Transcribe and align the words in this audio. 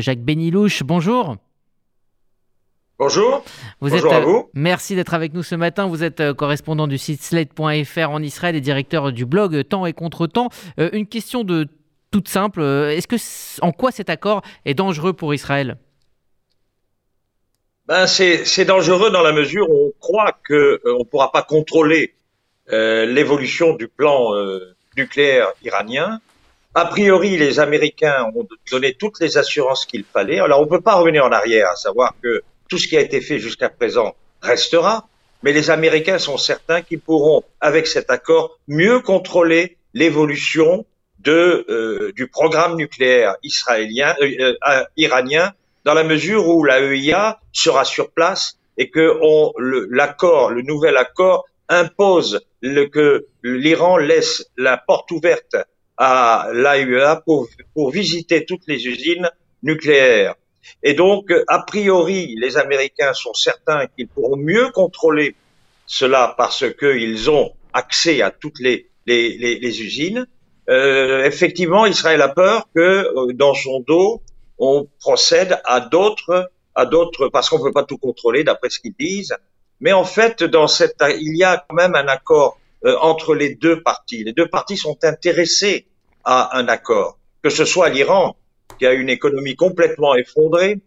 Jacques 0.00 0.22
Benilouche, 0.24 0.82
bonjour. 0.82 1.36
Bonjour. 2.98 3.44
Vous 3.80 3.90
Bonjour 3.90 4.06
êtes, 4.12 4.12
à 4.12 4.20
vous. 4.20 4.50
Merci 4.54 4.96
d'être 4.96 5.14
avec 5.14 5.32
nous 5.34 5.44
ce 5.44 5.54
matin. 5.54 5.86
Vous 5.86 6.02
êtes 6.02 6.18
euh, 6.20 6.34
correspondant 6.34 6.88
du 6.88 6.98
site 6.98 7.22
slate.fr 7.22 8.10
en 8.10 8.20
Israël 8.20 8.56
et 8.56 8.60
directeur 8.60 9.12
du 9.12 9.24
blog 9.24 9.62
Temps 9.68 9.86
et 9.86 9.92
Contre-temps. 9.92 10.48
Euh, 10.80 10.90
une 10.92 11.06
question 11.06 11.44
de 11.44 11.68
toute 12.10 12.28
simple. 12.28 12.60
euh, 12.60 12.90
Est-ce 12.90 13.06
que 13.06 13.16
en 13.64 13.70
quoi 13.70 13.92
cet 13.92 14.10
accord 14.10 14.42
est 14.64 14.74
dangereux 14.74 15.12
pour 15.12 15.32
Israël? 15.32 15.76
Ben, 17.86 18.06
c'est 18.08 18.64
dangereux 18.64 19.10
dans 19.10 19.22
la 19.22 19.32
mesure 19.32 19.68
où 19.70 19.88
on 19.88 19.92
croit 20.00 20.32
qu'on 20.48 20.54
ne 20.54 21.04
pourra 21.04 21.30
pas 21.30 21.42
contrôler 21.42 22.14
euh, 22.72 23.06
l'évolution 23.06 23.74
du 23.74 23.86
plan 23.86 24.34
euh, 24.34 24.74
nucléaire 24.96 25.48
iranien. 25.62 26.20
A 26.76 26.86
priori, 26.86 27.36
les 27.36 27.60
Américains 27.60 28.30
ont 28.34 28.48
donné 28.70 28.94
toutes 28.94 29.20
les 29.20 29.38
assurances 29.38 29.86
qu'il 29.86 30.04
fallait. 30.04 30.40
Alors, 30.40 30.60
on 30.60 30.64
ne 30.64 30.68
peut 30.68 30.80
pas 30.80 30.96
revenir 30.96 31.24
en 31.24 31.30
arrière, 31.30 31.70
à 31.70 31.76
savoir 31.76 32.14
que 32.20 32.42
tout 32.68 32.78
ce 32.78 32.88
qui 32.88 32.96
a 32.96 33.00
été 33.00 33.20
fait 33.20 33.38
jusqu'à 33.38 33.68
présent 33.68 34.16
restera, 34.42 35.06
mais 35.44 35.52
les 35.52 35.70
Américains 35.70 36.18
sont 36.18 36.36
certains 36.36 36.82
qu'ils 36.82 37.00
pourront, 37.00 37.44
avec 37.60 37.86
cet 37.86 38.10
accord, 38.10 38.58
mieux 38.66 39.00
contrôler 39.00 39.76
l'évolution 39.92 40.84
euh, 41.28 42.12
du 42.14 42.26
programme 42.26 42.76
nucléaire 42.76 43.36
israélien, 43.42 44.14
euh, 44.20 44.54
euh, 44.68 44.84
iranien, 44.96 45.52
dans 45.84 45.94
la 45.94 46.04
mesure 46.04 46.48
où 46.48 46.64
la 46.64 46.80
EIA 46.80 47.40
sera 47.52 47.84
sur 47.84 48.10
place 48.10 48.58
et 48.78 48.90
que 48.90 49.16
l'accord, 49.90 50.50
le, 50.50 50.62
nouvel 50.62 50.96
accord 50.96 51.46
impose 51.68 52.44
que 52.62 53.26
l'Iran 53.42 53.96
laisse 53.96 54.46
la 54.56 54.76
porte 54.76 55.10
ouverte 55.12 55.56
à 55.96 56.48
l'AEA 56.52 57.22
pour, 57.24 57.48
pour 57.74 57.90
visiter 57.90 58.44
toutes 58.44 58.66
les 58.66 58.86
usines 58.86 59.30
nucléaires. 59.62 60.34
Et 60.82 60.94
donc, 60.94 61.32
a 61.48 61.58
priori, 61.60 62.34
les 62.38 62.56
Américains 62.56 63.12
sont 63.12 63.34
certains 63.34 63.86
qu'ils 63.86 64.08
pourront 64.08 64.36
mieux 64.36 64.70
contrôler 64.70 65.34
cela 65.86 66.34
parce 66.36 66.64
qu'ils 66.78 67.30
ont 67.30 67.52
accès 67.72 68.22
à 68.22 68.30
toutes 68.30 68.60
les, 68.60 68.88
les, 69.06 69.36
les, 69.36 69.58
les 69.58 69.82
usines. 69.82 70.26
Euh, 70.70 71.24
effectivement, 71.24 71.84
Israël 71.84 72.22
a 72.22 72.28
peur 72.28 72.68
que 72.74 72.80
euh, 72.80 73.32
dans 73.34 73.54
son 73.54 73.80
dos, 73.80 74.22
on 74.58 74.88
procède 75.00 75.60
à 75.64 75.80
d'autres, 75.80 76.50
à 76.74 76.86
d'autres, 76.86 77.28
parce 77.28 77.50
qu'on 77.50 77.58
ne 77.58 77.64
peut 77.64 77.72
pas 77.72 77.84
tout 77.84 77.98
contrôler 77.98 78.44
d'après 78.44 78.70
ce 78.70 78.80
qu'ils 78.80 78.94
disent. 78.98 79.36
Mais 79.80 79.92
en 79.92 80.04
fait, 80.04 80.42
dans 80.42 80.68
cette, 80.68 80.96
il 81.20 81.36
y 81.36 81.44
a 81.44 81.62
quand 81.68 81.74
même 81.74 81.94
un 81.94 82.08
accord 82.08 82.58
euh, 82.86 82.96
entre 83.00 83.34
les 83.34 83.54
deux 83.54 83.82
parties. 83.82 84.24
Les 84.24 84.34
deux 84.34 84.46
parties 84.46 84.76
sont 84.76 84.98
intéressées 85.04 85.86
à 86.22 86.58
un 86.58 86.68
accord, 86.68 87.18
que 87.42 87.48
ce 87.48 87.64
soit 87.64 87.88
l'Iran, 87.88 88.36
qui 88.78 88.84
a 88.84 88.92
une 88.92 89.08
économie 89.08 89.56
complètement 89.56 90.14
effondrée, 90.14 90.80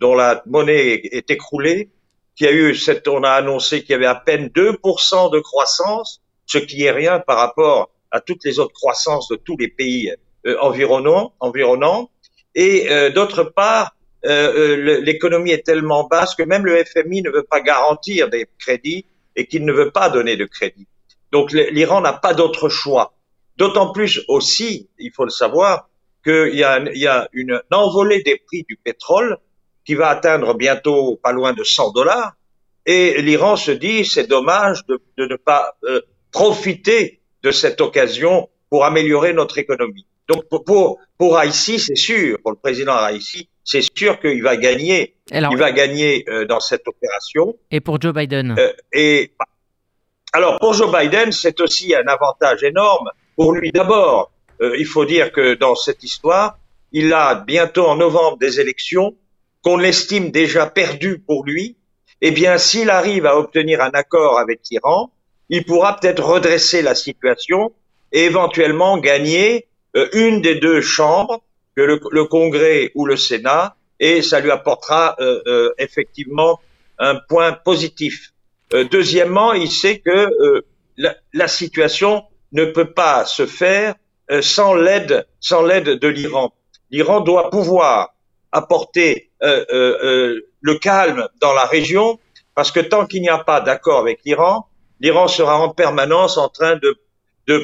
dont 0.00 0.14
la 0.14 0.42
monnaie 0.46 1.00
est, 1.04 1.30
écroulée, 1.30 1.90
qui 2.36 2.46
a 2.46 2.52
eu 2.52 2.74
cette, 2.74 3.06
on 3.06 3.22
a 3.22 3.30
annoncé 3.30 3.82
qu'il 3.82 3.90
y 3.90 3.94
avait 3.94 4.06
à 4.06 4.14
peine 4.14 4.46
2% 4.48 5.30
de 5.30 5.40
croissance, 5.40 6.22
ce 6.46 6.56
qui 6.56 6.84
est 6.84 6.90
rien 6.90 7.20
par 7.20 7.36
rapport 7.36 7.90
à 8.10 8.20
toutes 8.20 8.44
les 8.44 8.58
autres 8.58 8.72
croissances 8.72 9.28
de 9.28 9.36
tous 9.36 9.58
les 9.58 9.68
pays 9.68 10.10
euh, 10.46 10.56
environnants. 10.60 12.10
Et 12.54 12.90
euh, 12.90 13.10
d'autre 13.10 13.44
part, 13.44 13.94
l'économie 14.24 15.50
est 15.50 15.66
tellement 15.66 16.04
basse 16.04 16.34
que 16.34 16.44
même 16.44 16.64
le 16.64 16.82
FMI 16.82 17.22
ne 17.22 17.30
veut 17.30 17.42
pas 17.42 17.60
garantir 17.60 18.30
des 18.30 18.46
crédits 18.58 19.04
et 19.36 19.46
qu'il 19.46 19.66
ne 19.66 19.72
veut 19.72 19.90
pas 19.90 20.08
donner 20.08 20.36
de 20.36 20.44
crédit. 20.46 20.86
Donc 21.32 21.52
l'Iran 21.52 22.00
n'a 22.00 22.12
pas 22.12 22.34
d'autre 22.34 22.68
choix. 22.68 23.14
D'autant 23.56 23.92
plus 23.92 24.20
aussi, 24.28 24.88
il 24.98 25.10
faut 25.14 25.24
le 25.24 25.30
savoir, 25.30 25.88
qu'il 26.24 26.54
y 26.54 26.62
a, 26.62 26.78
il 26.78 27.00
y 27.00 27.06
a 27.06 27.28
une 27.32 27.60
envolée 27.72 28.22
des 28.22 28.40
prix 28.46 28.64
du 28.68 28.76
pétrole 28.76 29.38
qui 29.84 29.94
va 29.94 30.08
atteindre 30.08 30.54
bientôt 30.54 31.18
pas 31.22 31.32
loin 31.32 31.52
de 31.52 31.64
100 31.64 31.92
dollars. 31.92 32.32
Et 32.86 33.20
l'Iran 33.22 33.56
se 33.56 33.70
dit, 33.72 34.04
c'est 34.04 34.26
dommage 34.28 34.84
de, 34.86 35.00
de 35.18 35.26
ne 35.26 35.36
pas 35.36 35.74
euh, 35.84 36.00
profiter 36.30 37.20
de 37.42 37.50
cette 37.50 37.80
occasion 37.80 38.48
pour 38.70 38.84
améliorer 38.84 39.32
notre 39.32 39.58
économie. 39.58 40.06
Donc 40.28 40.48
pour, 40.48 40.64
pour, 40.64 40.98
pour 41.18 41.36
Haïti, 41.38 41.78
c'est 41.78 41.96
sûr, 41.96 42.38
pour 42.42 42.52
le 42.52 42.56
président 42.58 42.94
Haïti, 42.94 43.48
c'est 43.64 43.82
sûr 43.96 44.20
qu'il 44.20 44.42
va 44.42 44.56
gagner. 44.56 45.14
Alors, 45.30 45.52
Il 45.52 45.58
va 45.58 45.72
gagner 45.72 46.24
euh, 46.28 46.44
dans 46.44 46.60
cette 46.60 46.86
opération. 46.86 47.56
et 47.70 47.80
pour 47.80 48.00
Joe 48.00 48.12
Biden? 48.14 48.56
Euh, 48.58 48.72
et 48.92 49.32
alors 50.32 50.58
pour 50.58 50.72
Joe 50.72 50.90
Biden, 50.90 51.30
c'est 51.30 51.60
aussi 51.60 51.94
un 51.94 52.06
avantage 52.06 52.62
énorme 52.62 53.10
pour 53.36 53.52
lui. 53.52 53.70
D'abord, 53.70 54.32
euh, 54.62 54.74
il 54.78 54.86
faut 54.86 55.04
dire 55.04 55.30
que 55.30 55.54
dans 55.54 55.74
cette 55.74 56.02
histoire, 56.02 56.58
il 56.90 57.12
a 57.12 57.34
bientôt 57.34 57.86
en 57.86 57.96
novembre 57.96 58.38
des 58.38 58.58
élections 58.58 59.14
qu'on 59.62 59.80
estime 59.80 60.30
déjà 60.30 60.66
perdues 60.66 61.18
pour 61.18 61.44
lui. 61.44 61.76
Eh 62.22 62.30
bien, 62.30 62.56
s'il 62.56 62.88
arrive 62.88 63.26
à 63.26 63.36
obtenir 63.36 63.82
un 63.82 63.90
accord 63.90 64.38
avec 64.38 64.60
l'Iran, 64.70 65.10
il 65.50 65.64
pourra 65.64 65.96
peut-être 65.96 66.24
redresser 66.24 66.80
la 66.80 66.94
situation 66.94 67.72
et 68.10 68.24
éventuellement 68.24 68.96
gagner 68.96 69.66
euh, 69.96 70.08
une 70.14 70.40
des 70.40 70.54
deux 70.54 70.80
chambres, 70.80 71.42
que 71.76 71.82
le, 71.82 72.24
Congrès 72.24 72.90
ou 72.94 73.06
le 73.06 73.16
Sénat, 73.16 73.76
et 73.98 74.22
ça 74.22 74.40
lui 74.40 74.50
apportera 74.50 75.16
euh, 75.20 75.72
effectivement 75.78 76.60
un 76.98 77.16
point 77.16 77.52
positif. 77.52 78.32
Euh, 78.74 78.84
deuxièmement, 78.84 79.52
il 79.52 79.70
sait 79.70 79.98
que 79.98 80.10
euh, 80.10 80.62
la, 81.32 81.48
situation 81.48 82.24
ne 82.52 82.64
peut 82.64 82.92
pas 82.92 83.24
se 83.24 83.46
faire 83.46 83.94
euh, 84.30 84.42
sans 84.42 84.74
l'aide, 84.74 85.26
sans 85.40 85.62
l'aide 85.62 85.98
de 85.98 86.08
l'Iran. 86.08 86.52
L'Iran 86.90 87.20
doit 87.20 87.50
pouvoir 87.50 88.14
apporter 88.52 89.30
le 89.40 90.74
calme 90.74 91.26
dans 91.40 91.54
la 91.54 91.64
région, 91.64 92.20
parce 92.54 92.70
que 92.70 92.80
tant 92.80 93.06
qu'il 93.06 93.22
n'y 93.22 93.30
a 93.30 93.38
pas 93.38 93.60
d'accord 93.60 93.98
avec 93.98 94.20
l'Iran, 94.24 94.68
l'Iran 95.00 95.26
sera 95.26 95.58
en 95.58 95.70
permanence 95.70 96.36
en 96.36 96.48
train 96.48 96.76
de, 96.76 96.98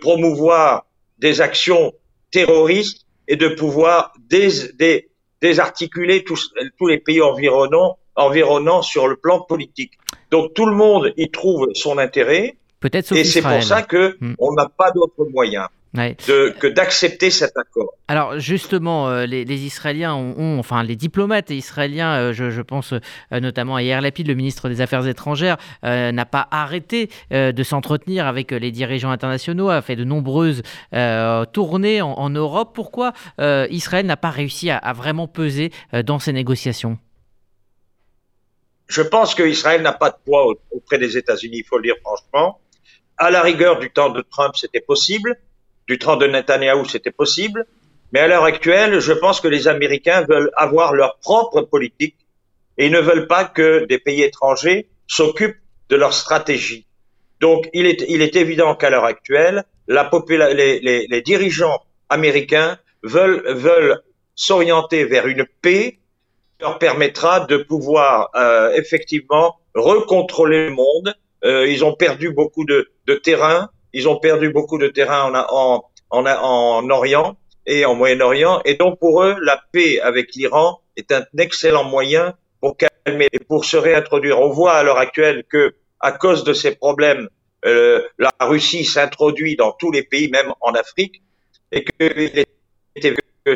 promouvoir 0.00 0.86
des 1.18 1.40
actions 1.40 1.92
terroristes 2.30 3.06
et 3.26 3.36
de 3.36 3.48
pouvoir 3.48 4.12
dés, 4.18 4.50
dés, 4.74 5.10
désarticuler 5.40 6.22
tous, 6.22 6.52
les 6.86 6.98
pays 6.98 7.20
environnants 7.22 8.82
sur 8.82 9.08
le 9.08 9.16
plan 9.16 9.40
politique. 9.40 9.92
Donc 10.34 10.46
tout 10.58 10.66
le 10.66 10.76
monde 10.84 11.12
y 11.24 11.26
trouve 11.30 11.62
son 11.74 11.94
intérêt 12.06 12.56
peut-être 12.80 13.12
et 13.12 13.24
c'est 13.24 13.40
pour 13.42 13.62
ça 13.62 13.80
que 13.82 14.02
Hmm. 14.20 14.34
on 14.46 14.50
n'a 14.58 14.68
pas 14.82 14.90
d'autre 14.96 15.20
moyen 15.36 15.66
Ouais. 15.96 16.16
de, 16.26 16.52
que 16.58 16.66
d'accepter 16.66 17.30
cet 17.30 17.52
accord. 17.56 17.92
Alors 18.08 18.30
justement, 18.40 19.00
euh, 19.08 19.26
les, 19.26 19.44
les 19.44 19.60
Israéliens 19.70 20.12
ont, 20.22 20.34
ont- 20.44 20.58
enfin 20.58 20.82
les 20.82 20.96
diplomates 20.96 21.50
israéliens, 21.50 22.12
euh, 22.14 22.32
je, 22.32 22.50
je 22.50 22.62
pense 22.62 22.92
euh, 22.94 23.38
notamment 23.48 23.76
à 23.76 23.82
Yair 23.84 24.00
Lapid, 24.00 24.26
le 24.26 24.34
ministre 24.34 24.68
des 24.68 24.80
Affaires 24.80 25.06
étrangères, 25.06 25.56
n'a 25.84 26.26
pas 26.26 26.48
arrêté 26.50 26.98
de 27.30 27.62
s'entretenir 27.62 28.26
avec 28.26 28.50
les 28.50 28.72
dirigeants 28.72 29.10
internationaux, 29.18 29.68
a 29.68 29.82
fait 29.82 29.94
de 30.02 30.02
nombreuses 30.14 30.62
tournées 31.52 32.02
en, 32.02 32.12
en 32.26 32.30
Europe. 32.30 32.70
Pourquoi 32.74 33.12
Israël 33.70 34.04
n'a 34.06 34.16
pas 34.16 34.30
réussi 34.30 34.70
à, 34.70 34.78
à 34.78 34.92
vraiment 34.92 35.28
peser 35.28 35.70
dans 36.04 36.18
ces 36.18 36.32
négociations? 36.32 36.98
Je 38.96 39.02
pense 39.02 39.34
qu'Israël 39.34 39.82
n'a 39.82 39.92
pas 39.92 40.10
de 40.10 40.16
poids 40.24 40.46
au- 40.46 40.56
auprès 40.70 40.98
des 40.98 41.18
États-Unis, 41.18 41.58
il 41.58 41.64
faut 41.64 41.78
le 41.78 41.82
dire 41.82 41.96
franchement. 42.00 42.60
À 43.16 43.32
la 43.32 43.42
rigueur 43.42 43.80
du 43.80 43.90
temps 43.90 44.10
de 44.10 44.22
Trump, 44.22 44.54
c'était 44.54 44.86
possible. 44.92 45.36
Du 45.88 45.98
temps 45.98 46.14
de 46.14 46.28
Netanyahou, 46.28 46.84
c'était 46.84 47.10
possible. 47.10 47.66
Mais 48.12 48.20
à 48.20 48.28
l'heure 48.28 48.44
actuelle, 48.44 49.00
je 49.00 49.12
pense 49.12 49.40
que 49.40 49.48
les 49.48 49.66
Américains 49.66 50.24
veulent 50.28 50.52
avoir 50.54 50.92
leur 50.92 51.18
propre 51.18 51.62
politique 51.62 52.14
et 52.78 52.88
ne 52.88 53.00
veulent 53.00 53.26
pas 53.26 53.44
que 53.44 53.84
des 53.86 53.98
pays 53.98 54.22
étrangers 54.22 54.86
s'occupent 55.08 55.58
de 55.88 55.96
leur 55.96 56.14
stratégie. 56.14 56.86
Donc, 57.40 57.68
il 57.72 57.86
est, 57.86 58.36
évident 58.36 58.76
qu'à 58.76 58.90
l'heure 58.90 59.04
actuelle, 59.04 59.64
les, 59.88 61.22
dirigeants 61.24 61.80
américains 62.08 62.78
veulent, 63.02 64.02
s'orienter 64.36 65.04
vers 65.04 65.26
une 65.26 65.46
paix 65.62 65.98
leur 66.64 66.78
permettra 66.78 67.40
de 67.40 67.56
pouvoir 67.72 68.30
euh, 68.34 68.72
effectivement 68.74 69.56
recontrôler 69.74 70.66
le 70.68 70.74
monde. 70.82 71.14
Euh, 71.44 71.68
ils 71.74 71.84
ont 71.84 71.94
perdu 71.94 72.30
beaucoup 72.40 72.64
de, 72.64 72.78
de 73.06 73.14
terrain, 73.28 73.68
ils 73.92 74.08
ont 74.08 74.18
perdu 74.28 74.48
beaucoup 74.50 74.78
de 74.78 74.88
terrain 74.88 75.22
en, 75.30 75.34
en, 75.62 75.84
en, 76.10 76.26
en 76.26 76.90
Orient 76.90 77.36
et 77.66 77.84
en 77.84 77.94
Moyen-Orient, 77.94 78.60
et 78.64 78.74
donc 78.82 78.98
pour 78.98 79.22
eux, 79.24 79.36
la 79.42 79.56
paix 79.72 80.00
avec 80.00 80.34
l'Iran 80.34 80.80
est 80.96 81.12
un 81.12 81.24
excellent 81.38 81.84
moyen 81.84 82.34
pour 82.60 82.76
calmer 82.76 83.28
et 83.32 83.40
pour 83.50 83.64
se 83.64 83.76
réintroduire. 83.76 84.40
On 84.40 84.50
voit 84.50 84.74
à 84.78 84.82
l'heure 84.82 84.98
actuelle 84.98 85.44
que, 85.52 85.74
à 86.00 86.12
cause 86.12 86.44
de 86.44 86.54
ces 86.54 86.72
problèmes, 86.84 87.28
euh, 87.66 88.02
la 88.18 88.32
Russie 88.40 88.84
s'introduit 88.84 89.56
dans 89.56 89.72
tous 89.72 89.90
les 89.96 90.02
pays, 90.02 90.28
même 90.30 90.50
en 90.60 90.72
Afrique, 90.72 91.22
et 91.72 91.84
que, 91.84 92.44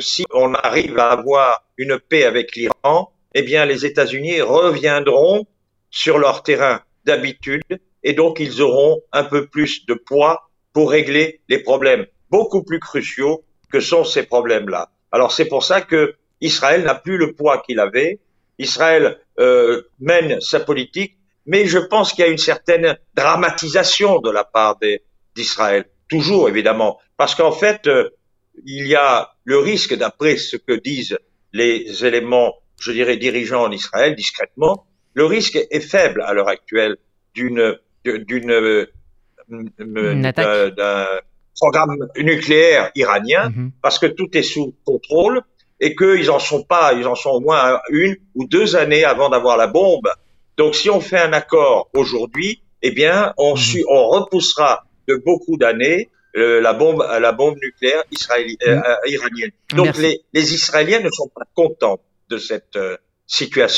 si 0.01 0.25
on 0.33 0.55
arrive 0.55 0.99
à 0.99 1.11
avoir 1.11 1.65
une 1.77 1.99
paix 1.99 2.25
avec 2.25 2.55
l'Iran, 2.57 3.13
eh 3.35 3.43
bien 3.43 3.65
les 3.67 3.87
États-Unis 3.87 4.41
reviendront 4.41 5.47
sur 5.91 6.19
leur 6.19 6.43
terrain 6.43 6.83
d'habitude 7.05 7.63
et 8.03 8.13
donc 8.13 8.41
ils 8.41 8.63
auront 8.63 9.01
un 9.13 9.25
peu 9.25 9.47
plus 9.47 9.87
de 9.87 9.95
poids 9.95 10.51
pour 10.73 10.91
régler 10.91 11.41
les 11.49 11.59
problèmes 11.59 12.07
beaucoup 12.31 12.63
plus 12.63 12.81
cruciaux 12.81 13.45
que 13.73 13.81
sont 13.81 14.05
ces 14.05 14.25
problèmes-là. 14.25 14.91
Alors 15.13 15.33
c'est 15.33 15.47
pour 15.47 15.65
ça 15.65 15.81
que 15.81 16.15
Israël 16.41 16.85
n'a 16.85 16.95
plus 16.95 17.17
le 17.17 17.35
poids 17.35 17.59
qu'il 17.59 17.81
avait. 17.81 18.21
Israël 18.59 19.19
euh, 19.39 19.83
mène 20.01 20.41
sa 20.41 20.61
politique, 20.61 21.17
mais 21.47 21.67
je 21.67 21.79
pense 21.79 22.13
qu'il 22.13 22.25
y 22.25 22.29
a 22.29 22.31
une 22.31 22.39
certaine 22.39 22.99
dramatisation 23.15 24.21
de 24.21 24.31
la 24.31 24.45
part 24.45 24.79
d'Israël. 25.35 25.87
Toujours, 26.09 26.49
évidemment, 26.49 26.99
parce 27.17 27.35
qu'en 27.35 27.53
fait, 27.53 27.87
euh, 27.87 28.11
il 28.65 28.87
y 28.87 28.95
a 28.95 29.33
le 29.45 29.59
risque, 29.59 29.95
d'après 29.95 30.37
ce 30.37 30.57
que 30.57 30.73
disent 30.73 31.19
les 31.53 32.05
éléments, 32.05 32.55
je 32.81 32.93
dirais, 32.93 33.17
dirigeants 33.17 33.65
en 33.65 33.71
Israël, 33.71 34.15
discrètement, 34.15 34.87
le 35.15 35.25
risque 35.25 35.59
est 35.71 35.81
faible 35.81 36.23
à 36.23 36.33
l'heure 36.33 36.49
actuelle 36.49 36.97
d'une 37.35 37.77
d'une 38.05 38.51
euh, 38.51 38.87
d'un 40.71 41.07
programme 41.59 41.97
nucléaire 42.17 42.91
iranien 42.95 43.51
mhm. 43.51 43.73
parce 43.83 43.99
que 43.99 44.07
tout 44.07 44.29
est 44.37 44.43
sous 44.43 44.75
contrôle 44.85 45.43
et 45.81 45.97
qu'ils 45.97 46.31
en 46.31 46.39
sont 46.39 46.63
pas, 46.63 46.93
ils 46.93 47.07
en 47.07 47.15
sont 47.15 47.31
au 47.31 47.41
moins 47.41 47.81
une 47.91 48.17
ou 48.35 48.47
deux 48.47 48.77
années 48.77 49.05
avant 49.05 49.29
d'avoir 49.29 49.57
la 49.57 49.67
bombe. 49.67 50.09
Donc, 50.57 50.75
si 50.75 50.91
on 50.91 51.01
fait 51.01 51.19
un 51.19 51.33
accord 51.33 51.89
aujourd'hui, 51.95 52.63
eh 52.83 52.91
bien, 52.91 53.33
on, 53.39 53.55
mhm. 53.55 53.85
on 53.89 54.09
repoussera 54.09 54.85
de 55.09 55.17
beaucoup 55.25 55.57
d'années 55.57 56.11
euh, 56.37 56.61
la 56.61 56.73
bombe, 56.75 57.07
la 57.21 57.33
bombe 57.33 57.57
nucléaire 57.63 58.05
israélienne, 58.11 58.59
euh, 58.63 58.77
mhm. 58.79 59.13
iranienne. 59.13 59.51
Donc, 59.75 59.97
les, 59.99 60.21
les, 60.33 60.55
Israéliens 60.55 61.01
ne 61.01 61.11
sont 61.11 61.29
pas 61.29 61.45
contents 61.55 62.01
de 62.29 62.39
cette 62.39 62.79
situation. 63.27 63.77